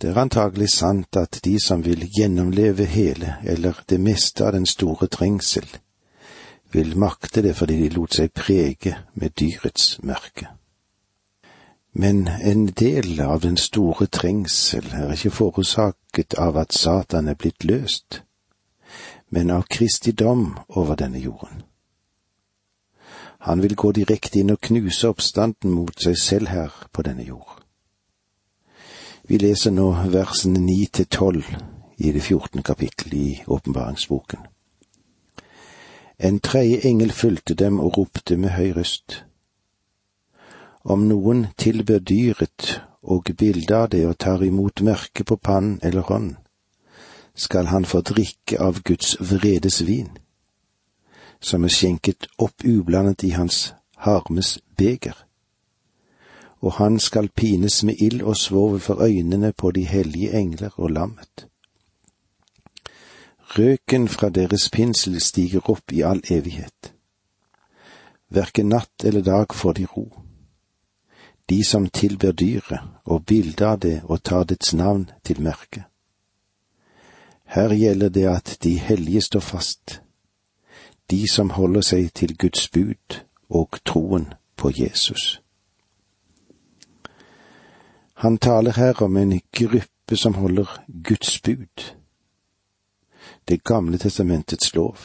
Det 0.00 0.10
er 0.10 0.18
antagelig 0.18 0.70
sant 0.72 1.16
at 1.16 1.40
de 1.44 1.58
som 1.60 1.84
vil 1.84 2.06
gjennomleve 2.08 2.84
hele 2.88 3.34
eller 3.44 3.82
det 3.88 4.00
meste 4.00 4.46
av 4.46 4.52
den 4.52 4.66
store 4.66 5.06
trengsel, 5.06 5.66
vil 6.72 6.96
makte 6.98 7.42
det 7.42 7.52
fordi 7.56 7.76
de 7.82 7.90
lot 7.92 8.16
seg 8.16 8.32
prege 8.32 8.94
med 9.14 9.36
dyrets 9.36 9.98
merke. 10.02 10.48
Men 11.92 12.28
en 12.28 12.66
del 12.66 13.20
av 13.20 13.40
den 13.44 13.56
store 13.56 14.06
trengsel 14.06 14.88
er 14.94 15.12
ikke 15.12 15.36
forårsaket 15.36 16.38
av 16.38 16.56
at 16.56 16.72
Satan 16.72 17.28
er 17.28 17.36
blitt 17.36 17.64
løst, 17.64 18.22
men 19.28 19.50
av 19.50 19.68
Kristi 19.68 20.12
dom 20.12 20.56
over 20.68 20.96
denne 20.96 21.18
jorden. 21.18 21.62
Han 23.40 23.62
vil 23.62 23.76
gå 23.76 23.92
direkte 23.92 24.40
inn 24.40 24.56
og 24.56 24.60
knuse 24.64 25.08
oppstanden 25.08 25.70
mot 25.76 25.96
seg 26.00 26.16
selv 26.16 26.48
her 26.48 26.86
på 26.92 27.02
denne 27.02 27.28
jord. 27.28 27.59
Vi 29.30 29.38
leser 29.38 29.70
nå 29.70 29.92
versene 30.10 30.58
ni 30.58 30.88
til 30.90 31.06
tolv 31.06 31.46
i 32.02 32.10
det 32.10 32.22
fjortende 32.26 32.64
kapittel 32.66 33.12
i 33.14 33.26
åpenbaringsboken. 33.46 34.40
En 36.18 36.40
tredje 36.40 36.80
engel 36.88 37.12
fulgte 37.14 37.54
dem 37.54 37.78
og 37.80 37.98
ropte 37.98 38.36
med 38.36 38.50
høy 38.56 38.72
røst. 38.74 39.20
Om 40.82 41.06
noen 41.06 41.46
tilber 41.54 42.02
dyret 42.02 42.80
og 43.02 43.30
bildet 43.38 43.70
av 43.76 43.88
det 43.94 44.02
og 44.08 44.18
tar 44.18 44.42
imot 44.42 44.82
merke 44.82 45.22
på 45.24 45.38
pann 45.38 45.76
eller 45.82 46.10
hånd, 46.10 46.34
skal 47.34 47.70
han 47.70 47.86
få 47.86 48.02
drikke 48.02 48.58
av 48.58 48.82
Guds 48.82 49.14
vredes 49.20 49.84
vin, 49.86 50.10
som 51.40 51.62
er 51.64 51.76
skjenket 51.78 52.26
opp 52.38 52.66
ublandet 52.66 53.22
i 53.30 53.36
hans 53.38 53.68
harmes 53.94 54.58
beger. 54.76 55.14
Og 56.60 56.72
han 56.72 56.98
skal 56.98 57.28
pines 57.28 57.82
med 57.84 57.94
ild 58.00 58.22
og 58.22 58.36
svovel 58.36 58.80
for 58.80 59.02
øynene 59.02 59.52
på 59.52 59.70
de 59.70 59.84
hellige 59.84 60.32
engler 60.38 60.70
og 60.76 60.90
lammet. 60.90 61.46
Røken 63.58 64.08
fra 64.08 64.28
deres 64.28 64.70
pinsel 64.70 65.20
stiger 65.20 65.70
opp 65.70 65.92
i 65.92 66.00
all 66.00 66.22
evighet. 66.30 66.92
Hverken 68.28 68.68
natt 68.68 69.04
eller 69.04 69.22
dag 69.22 69.54
får 69.54 69.72
de 69.72 69.86
ro 69.86 70.20
de 71.50 71.64
som 71.64 71.88
tilber 71.88 72.32
dyret 72.32 72.80
og 73.04 73.24
bildet 73.26 73.62
av 73.66 73.78
det 73.82 73.96
og 74.04 74.22
tar 74.22 74.44
dets 74.46 74.74
navn 74.74 75.08
til 75.26 75.42
merke. 75.42 75.82
Her 77.44 77.74
gjelder 77.74 78.08
det 78.08 78.26
at 78.30 78.58
de 78.62 78.76
hellige 78.78 79.20
står 79.26 79.40
fast, 79.40 80.00
de 81.10 81.24
som 81.32 81.50
holder 81.50 81.82
seg 81.82 82.12
til 82.14 82.36
Guds 82.38 82.68
bud 82.68 83.18
og 83.48 83.80
troen 83.84 84.28
på 84.56 84.70
Jesus. 84.78 85.40
Han 88.20 88.38
taler 88.38 88.72
her 88.72 89.02
om 89.02 89.16
en 89.16 89.40
gruppe 89.52 90.16
som 90.16 90.34
holder 90.34 90.84
Guds 91.04 91.40
bud, 91.40 91.94
Det 93.48 93.64
gamle 93.64 93.98
testamentets 93.98 94.74
lov. 94.74 94.96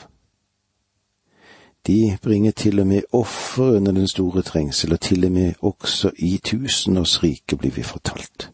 De 1.87 2.17
bringer 2.23 2.51
til 2.51 2.79
og 2.79 2.87
med 2.87 3.01
offer 3.11 3.75
under 3.75 3.91
den 3.91 4.07
store 4.07 4.41
trengsel, 4.41 4.93
og 4.93 4.99
til 5.01 5.25
og 5.25 5.31
med 5.31 5.53
også 5.61 6.11
i 6.17 6.39
tusenårsriket 6.43 7.59
blir 7.59 7.71
vi 7.71 7.83
fortalt. 7.83 8.51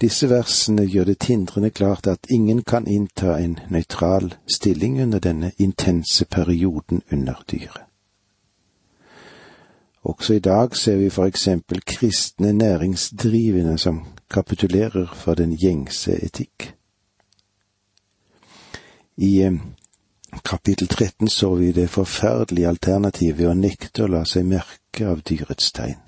Disse 0.00 0.30
versene 0.30 0.86
gjør 0.86 1.04
det 1.04 1.18
tindrende 1.18 1.70
klart 1.70 2.06
at 2.06 2.26
ingen 2.30 2.62
kan 2.62 2.86
innta 2.86 3.36
en 3.38 3.58
nøytral 3.70 4.34
stilling 4.54 5.02
under 5.02 5.18
denne 5.18 5.52
intense 5.58 6.24
perioden 6.24 7.02
under 7.12 7.44
dyret. 7.50 7.91
Også 10.02 10.34
i 10.34 10.38
dag 10.38 10.76
ser 10.76 10.96
vi 10.96 11.10
for 11.10 11.24
eksempel 11.24 11.82
kristne 11.86 12.52
næringsdrivende 12.52 13.78
som 13.78 14.06
kapitulerer 14.30 15.14
for 15.14 15.34
den 15.34 15.56
gjengse 15.56 16.24
etikk. 16.24 16.74
I 19.16 19.42
eh, 19.42 19.52
kapittel 20.44 20.88
13 20.88 21.28
så 21.28 21.54
vi 21.54 21.72
det 21.72 21.90
forferdelige 21.90 22.68
alternativet 22.68 23.38
ved 23.38 23.48
å 23.48 23.54
nekte 23.54 24.02
å 24.02 24.10
la 24.10 24.24
seg 24.24 24.48
merke 24.48 25.06
av 25.06 25.22
dyrets 25.22 25.70
tegn. 25.72 26.00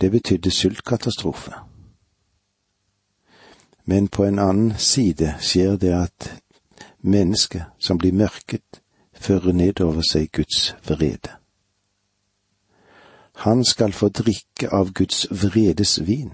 Det 0.00 0.10
betydde 0.10 0.50
sultkatastrofe. 0.50 1.52
Men 3.84 4.08
på 4.08 4.24
en 4.24 4.38
annen 4.38 4.74
side 4.78 5.34
skjer 5.40 5.76
det 5.76 5.94
at 5.96 6.30
mennesket 7.00 7.64
som 7.78 7.98
blir 7.98 8.12
merket, 8.12 8.82
fører 9.20 9.52
nedover 9.52 10.02
seg 10.10 10.30
Guds 10.32 10.74
vrede. 10.88 11.36
Han 13.40 13.64
skal 13.64 13.92
få 13.92 14.08
drikke 14.08 14.68
av 14.72 14.92
Guds 14.92 15.26
vredes 15.30 15.98
vin. 16.06 16.32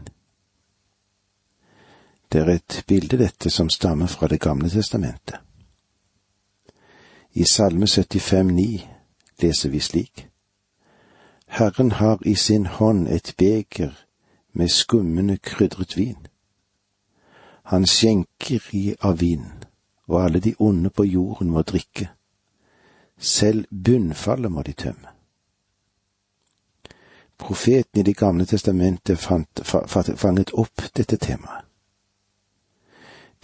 Det 2.33 2.41
er 2.41 2.49
et 2.55 2.85
bilde, 2.87 3.19
dette, 3.19 3.51
som 3.51 3.69
stammer 3.71 4.07
fra 4.07 4.27
Det 4.27 4.41
gamle 4.41 4.71
testamentet. 4.71 5.37
I 7.33 7.45
Salme 7.45 7.87
75,9 7.87 8.87
leser 9.43 9.69
vi 9.69 9.81
slik. 9.81 10.29
Herren 11.47 11.93
har 11.93 12.19
i 12.27 12.35
sin 12.35 12.67
hånd 12.67 13.09
et 13.09 13.35
beger 13.39 13.93
med 14.53 14.69
skummende 14.69 15.37
krydret 15.37 15.97
vin. 15.97 16.27
Han 17.63 17.87
skjenker 17.87 18.61
i 18.73 18.95
av 19.01 19.21
vinen, 19.21 19.65
og 20.09 20.25
alle 20.25 20.41
de 20.41 20.55
onde 20.59 20.91
på 20.91 21.05
jorden 21.05 21.51
må 21.51 21.63
drikke. 21.63 22.09
Selv 23.19 23.65
bunnfallet 23.85 24.53
må 24.53 24.63
de 24.63 24.73
tømme. 24.73 25.09
Profeten 27.39 28.01
i 28.01 28.03
Det 28.03 28.17
gamle 28.17 28.47
testamentet 28.47 29.19
fant, 29.19 29.61
fanget 30.17 30.51
opp 30.55 30.83
dette 30.97 31.17
temaet. 31.17 31.65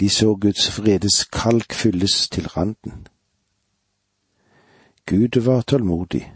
De 0.01 0.09
så 0.11 0.35
Guds 0.35 0.79
vredes 0.79 1.25
kalk 1.25 1.73
fylles 1.73 2.29
til 2.29 2.49
randen. 2.49 3.07
Gud 5.07 5.41
var 5.41 5.63
tålmodig 5.63 6.33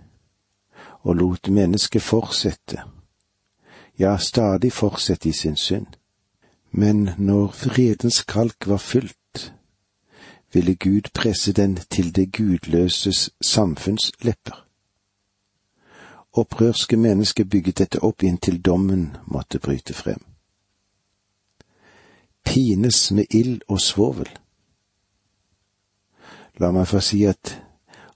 og 1.02 1.14
lot 1.14 1.48
mennesket 1.48 2.02
fortsette, 2.02 2.82
ja, 3.98 4.16
stadig 4.18 4.72
fortsette 4.72 5.28
i 5.28 5.32
sin 5.32 5.56
synd. 5.56 5.86
Men 6.70 7.10
når 7.18 7.46
vredens 7.46 8.22
kalk 8.22 8.66
var 8.66 8.76
fylt, 8.76 9.16
ville 10.56 10.74
Gud 10.74 11.10
presse 11.14 11.52
den 11.52 11.76
til 11.90 12.14
det 12.16 12.30
gudløses 12.32 13.28
samfunns 13.40 14.12
lepper. 14.24 14.64
Opprørske 16.32 16.96
mennesker 16.96 17.44
bygget 17.44 17.78
dette 17.78 18.00
opp 18.04 18.24
inntil 18.24 18.58
dommen 18.62 19.12
måtte 19.28 19.60
bryte 19.60 19.94
frem 19.94 20.24
pines 22.46 23.10
med 23.12 23.24
ild 23.30 23.60
og 23.68 23.80
svovel. 23.80 24.28
La 26.62 26.70
meg 26.72 26.86
få 26.88 27.02
si 27.04 27.24
at 27.28 27.56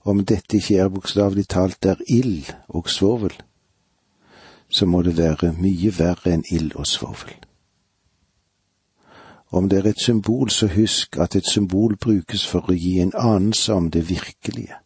om 0.07 0.23
dette 0.25 0.57
ikke 0.57 0.79
er 0.81 0.89
bokstavelig 0.89 1.45
talt 1.51 1.85
er 1.85 1.99
ild 2.09 2.49
og 2.67 2.89
svovel, 2.89 3.35
så 4.69 4.87
må 4.89 5.03
det 5.05 5.17
være 5.19 5.51
mye 5.59 5.91
verre 5.99 6.33
enn 6.33 6.47
ild 6.49 6.73
og 6.79 6.87
svovel. 6.89 7.35
Om 9.51 9.69
det 9.69 9.79
er 9.79 9.89
et 9.89 9.99
symbol, 9.99 10.49
så 10.49 10.67
husk 10.67 11.17
at 11.17 11.35
et 11.35 11.47
symbol 11.47 11.97
brukes 11.97 12.47
for 12.47 12.69
å 12.71 12.75
gi 12.75 12.99
en 13.03 13.11
anelse 13.15 13.73
om 13.73 13.89
det 13.91 14.09
virkelige. 14.09 14.77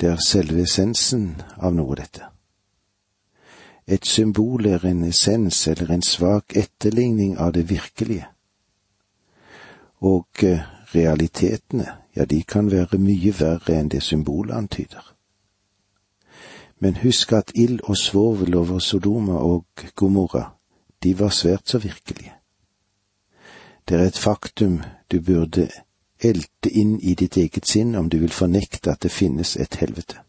Det 0.00 0.08
er 0.08 0.22
selve 0.26 0.62
essensen 0.62 1.42
av 1.56 1.74
noe, 1.74 1.94
dette. 2.00 2.24
Et 3.86 4.06
symbol 4.06 4.66
er 4.66 4.86
en 4.88 5.04
essens 5.04 5.66
eller 5.68 5.90
en 5.92 6.02
svak 6.02 6.56
etterligning 6.56 7.36
av 7.38 7.52
det 7.52 7.68
virkelige. 7.70 8.24
Og 10.00 10.26
eh, 10.42 10.64
realitetene, 10.94 11.86
ja, 12.16 12.24
de 12.24 12.42
kan 12.42 12.70
være 12.72 12.98
mye 12.98 13.34
verre 13.36 13.76
enn 13.76 13.90
det 13.92 14.02
symbolet 14.02 14.56
antyder. 14.56 15.04
Men 16.80 16.96
husk 17.04 17.32
at 17.32 17.52
ild 17.54 17.84
og 17.84 17.96
svovel 17.96 18.56
over 18.56 18.78
Sodoma 18.78 19.36
og 19.44 19.64
Gomorra, 19.94 20.54
de 21.02 21.18
var 21.18 21.30
svært 21.30 21.68
så 21.68 21.78
virkelige. 21.78 22.32
Det 23.88 24.00
er 24.00 24.06
et 24.06 24.18
faktum 24.18 24.82
du 25.12 25.20
burde 25.20 25.68
elte 26.20 26.70
inn 26.70 27.00
i 27.00 27.14
ditt 27.14 27.36
eget 27.36 27.66
sinn 27.68 27.94
om 27.94 28.08
du 28.08 28.18
vil 28.18 28.32
fornekte 28.32 28.92
at 28.92 29.02
det 29.02 29.12
finnes 29.12 29.56
et 29.56 29.76
helvete. 29.76 30.20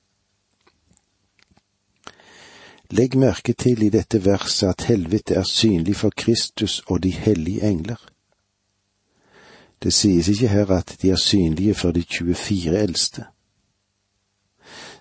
Legg 2.92 3.16
merke 3.18 3.54
til 3.54 3.84
i 3.84 3.90
dette 3.90 4.20
verset 4.26 4.70
at 4.70 4.86
helvete 4.90 5.36
er 5.36 5.48
synlig 5.48 5.96
for 5.96 6.12
Kristus 6.16 6.82
og 6.88 7.04
de 7.04 7.12
hellige 7.12 7.64
engler. 7.64 8.02
Det 9.84 9.94
sies 9.94 10.28
ikke 10.30 10.48
her 10.48 10.72
at 10.72 10.98
de 11.02 11.10
er 11.12 11.16
synlige 11.16 11.74
for 11.74 11.92
de 11.92 12.04
24 12.04 12.78
eldste. 12.78 13.26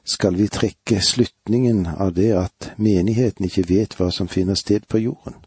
Skal 0.04 0.36
vi 0.36 0.48
trekke 0.48 1.00
slutningen 1.00 1.86
av 1.86 2.14
det 2.14 2.32
at 2.36 2.72
menigheten 2.76 3.44
ikke 3.44 3.68
vet 3.68 3.96
hva 3.96 4.10
som 4.10 4.28
finner 4.28 4.54
sted 4.54 4.88
på 4.88 4.98
jorden? 4.98 5.43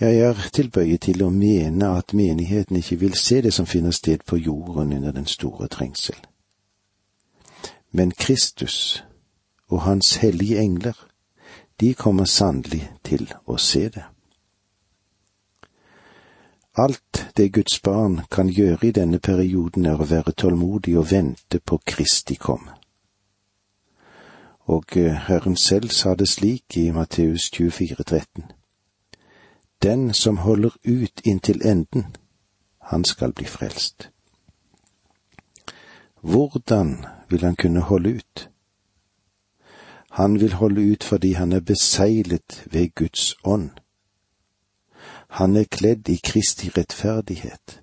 Jeg 0.00 0.16
er 0.18 0.34
tilbøyet 0.52 1.02
til 1.04 1.20
å 1.20 1.26
mene 1.28 1.90
at 1.92 2.14
menigheten 2.16 2.78
ikke 2.78 2.96
vil 3.02 3.16
se 3.20 3.42
det 3.44 3.50
som 3.52 3.66
finner 3.68 3.92
sted 3.92 4.22
på 4.24 4.36
jorden 4.36 4.94
under 4.96 5.12
den 5.12 5.26
store 5.26 5.66
trengsel. 5.68 6.16
Men 7.92 8.10
Kristus, 8.10 9.04
og 9.68 9.82
hans 9.82 10.16
hellige 10.16 10.58
engler 10.58 10.96
de 11.80 11.94
kommer 11.94 12.24
sannelig 12.24 12.88
til 13.04 13.28
å 13.46 13.56
se 13.56 13.88
det. 13.88 14.04
Alt 16.78 17.26
det 17.36 17.52
Guds 17.52 17.80
barn 17.80 18.20
kan 18.30 18.48
gjøre 18.48 18.86
i 18.88 18.94
denne 18.96 19.18
perioden, 19.18 19.86
er 19.86 20.00
å 20.00 20.06
være 20.08 20.32
tålmodig 20.32 20.96
og 20.96 21.10
vente 21.10 21.60
på 21.60 21.76
Kristi 21.84 22.38
komme. 22.40 22.72
Og 24.64 24.96
eh, 24.96 25.12
Herren 25.28 25.56
selv 25.56 25.92
sa 25.92 26.14
det 26.14 26.28
slik 26.28 26.76
i 26.76 26.90
Matteus 26.90 27.50
24, 27.50 28.04
13. 28.04 28.59
Den 29.82 30.14
som 30.14 30.36
holder 30.36 30.70
ut 30.84 31.20
inntil 31.24 31.66
enden, 31.66 32.16
han 32.78 33.04
skal 33.04 33.32
bli 33.32 33.44
frelst. 33.44 34.10
Hvordan 36.20 37.04
vil 37.28 37.40
han 37.40 37.56
kunne 37.56 37.80
holde 37.80 38.10
ut? 38.10 38.50
Han 40.10 40.40
vil 40.40 40.52
holde 40.52 40.80
ut 40.80 41.04
fordi 41.04 41.32
han 41.32 41.52
er 41.52 41.60
beseglet 41.60 42.64
ved 42.70 42.94
Guds 42.94 43.36
ånd. 43.44 43.70
Han 45.28 45.56
er 45.56 45.64
kledd 45.64 46.08
i 46.08 46.16
Kristi 46.16 46.68
rettferdighet. 46.68 47.80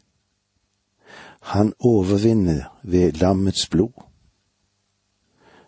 Han 1.40 1.74
overvinner 1.80 2.80
ved 2.84 3.12
lammets 3.12 3.70
blod. 3.70 4.04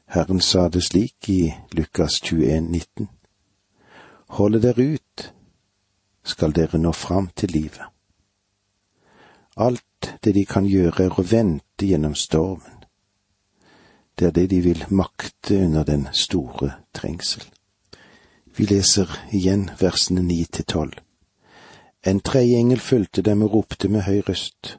Herren 0.06 0.42
sa 0.42 0.70
det 0.70 0.84
slik 0.84 1.30
i 1.30 1.54
Lukas 1.72 2.22
21, 2.22 2.62
19. 2.62 3.10
Holde 4.28 4.62
dere 4.62 4.84
ut, 4.84 5.34
skal 6.24 6.54
dere 6.56 6.80
nå 6.80 6.92
fram 6.92 7.30
til 7.36 7.52
livet. 7.52 7.86
Alt 9.58 10.14
det 10.24 10.36
de 10.36 10.46
kan 10.46 10.66
gjøre 10.66 11.06
er 11.06 11.16
å 11.20 11.26
vente 11.26 11.88
gjennom 11.88 12.16
stormen. 12.16 12.84
Det 14.16 14.28
er 14.28 14.36
det 14.36 14.50
de 14.52 14.60
vil 14.62 14.84
makte 14.90 15.62
under 15.66 15.84
den 15.88 16.08
store 16.14 16.74
trengsel. 16.94 17.44
Vi 18.56 18.66
leser 18.68 19.12
igjen 19.32 19.70
versene 19.80 20.24
ni 20.24 20.44
til 20.46 20.66
tolv. 20.66 20.98
En 22.04 22.20
tredje 22.20 22.58
engel 22.60 22.80
fulgte 22.80 23.22
dem 23.22 23.44
og 23.44 23.54
ropte 23.54 23.90
med 23.92 24.04
høy 24.08 24.22
røst. 24.28 24.78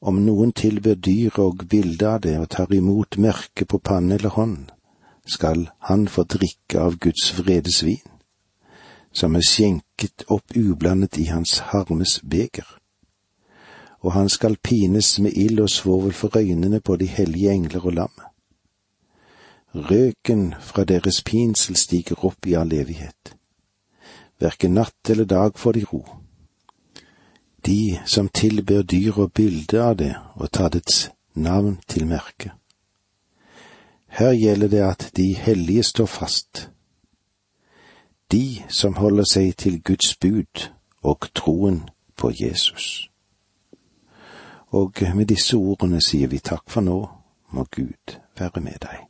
Om 0.00 0.20
noen 0.24 0.52
tilber 0.52 0.94
dyr 0.94 1.40
og 1.40 1.64
bildet 1.68 2.06
av 2.08 2.20
det 2.24 2.36
og 2.40 2.48
tar 2.52 2.72
imot 2.72 3.16
merke 3.18 3.64
på 3.64 3.80
panne 3.80 4.16
eller 4.16 4.36
hånd, 4.36 4.70
skal 5.26 5.68
han 5.88 6.06
få 6.08 6.24
drikke 6.24 6.80
av 6.80 6.96
Guds 7.00 7.32
vredes 7.38 7.82
vin, 7.84 8.04
som 9.18 9.34
er 9.34 9.46
skjenket 9.46 10.24
opp 10.30 10.54
ublandet 10.56 11.18
i 11.18 11.26
hans 11.32 11.58
harmes 11.72 12.20
beger. 12.22 12.66
Og 14.00 14.12
han 14.14 14.28
skal 14.30 14.56
pines 14.62 15.16
med 15.18 15.34
ild 15.34 15.60
og 15.60 15.70
svovel 15.74 16.14
for 16.14 16.38
øynene 16.38 16.80
på 16.80 16.96
de 16.96 17.06
hellige 17.06 17.52
engler 17.52 17.86
og 17.86 17.92
lam. 17.92 18.14
Røken 19.74 20.54
fra 20.60 20.84
deres 20.84 21.22
pinsel 21.22 21.76
stiger 21.76 22.24
opp 22.24 22.46
i 22.46 22.54
all 22.54 22.72
evighet. 22.72 23.34
Hverken 24.38 24.78
natt 24.78 25.10
eller 25.10 25.24
dag 25.24 25.58
får 25.58 25.72
de 25.72 25.84
ro. 25.92 26.04
De 27.66 27.98
som 28.06 28.28
tilber 28.28 28.82
dyr 28.82 29.18
og 29.18 29.32
bilde 29.32 29.82
av 29.82 29.98
det 29.98 30.14
og 30.36 30.50
tar 30.52 30.70
dets 30.70 31.10
navn 31.34 31.80
til 31.88 32.06
merke. 32.06 32.54
Her 34.08 34.32
gjelder 34.32 34.68
det 34.68 34.82
at 34.82 35.10
de 35.16 35.32
hellige 35.34 35.82
står 35.82 36.06
fast. 36.06 36.68
De 38.32 38.62
som 38.68 38.94
holder 38.94 39.24
seg 39.24 39.56
til 39.56 39.82
Guds 39.82 40.16
bud 40.16 40.68
og 41.02 41.30
troen 41.34 41.88
på 42.16 42.30
Jesus. 42.40 43.10
Og 44.68 44.92
med 45.14 45.26
disse 45.26 45.56
ordene 45.56 46.00
sier 46.04 46.28
vi 46.28 46.38
takk 46.38 46.68
for 46.68 46.84
nå, 46.84 46.98
må 47.50 47.64
Gud 47.72 48.18
være 48.38 48.60
med 48.60 48.84
deg. 48.84 49.08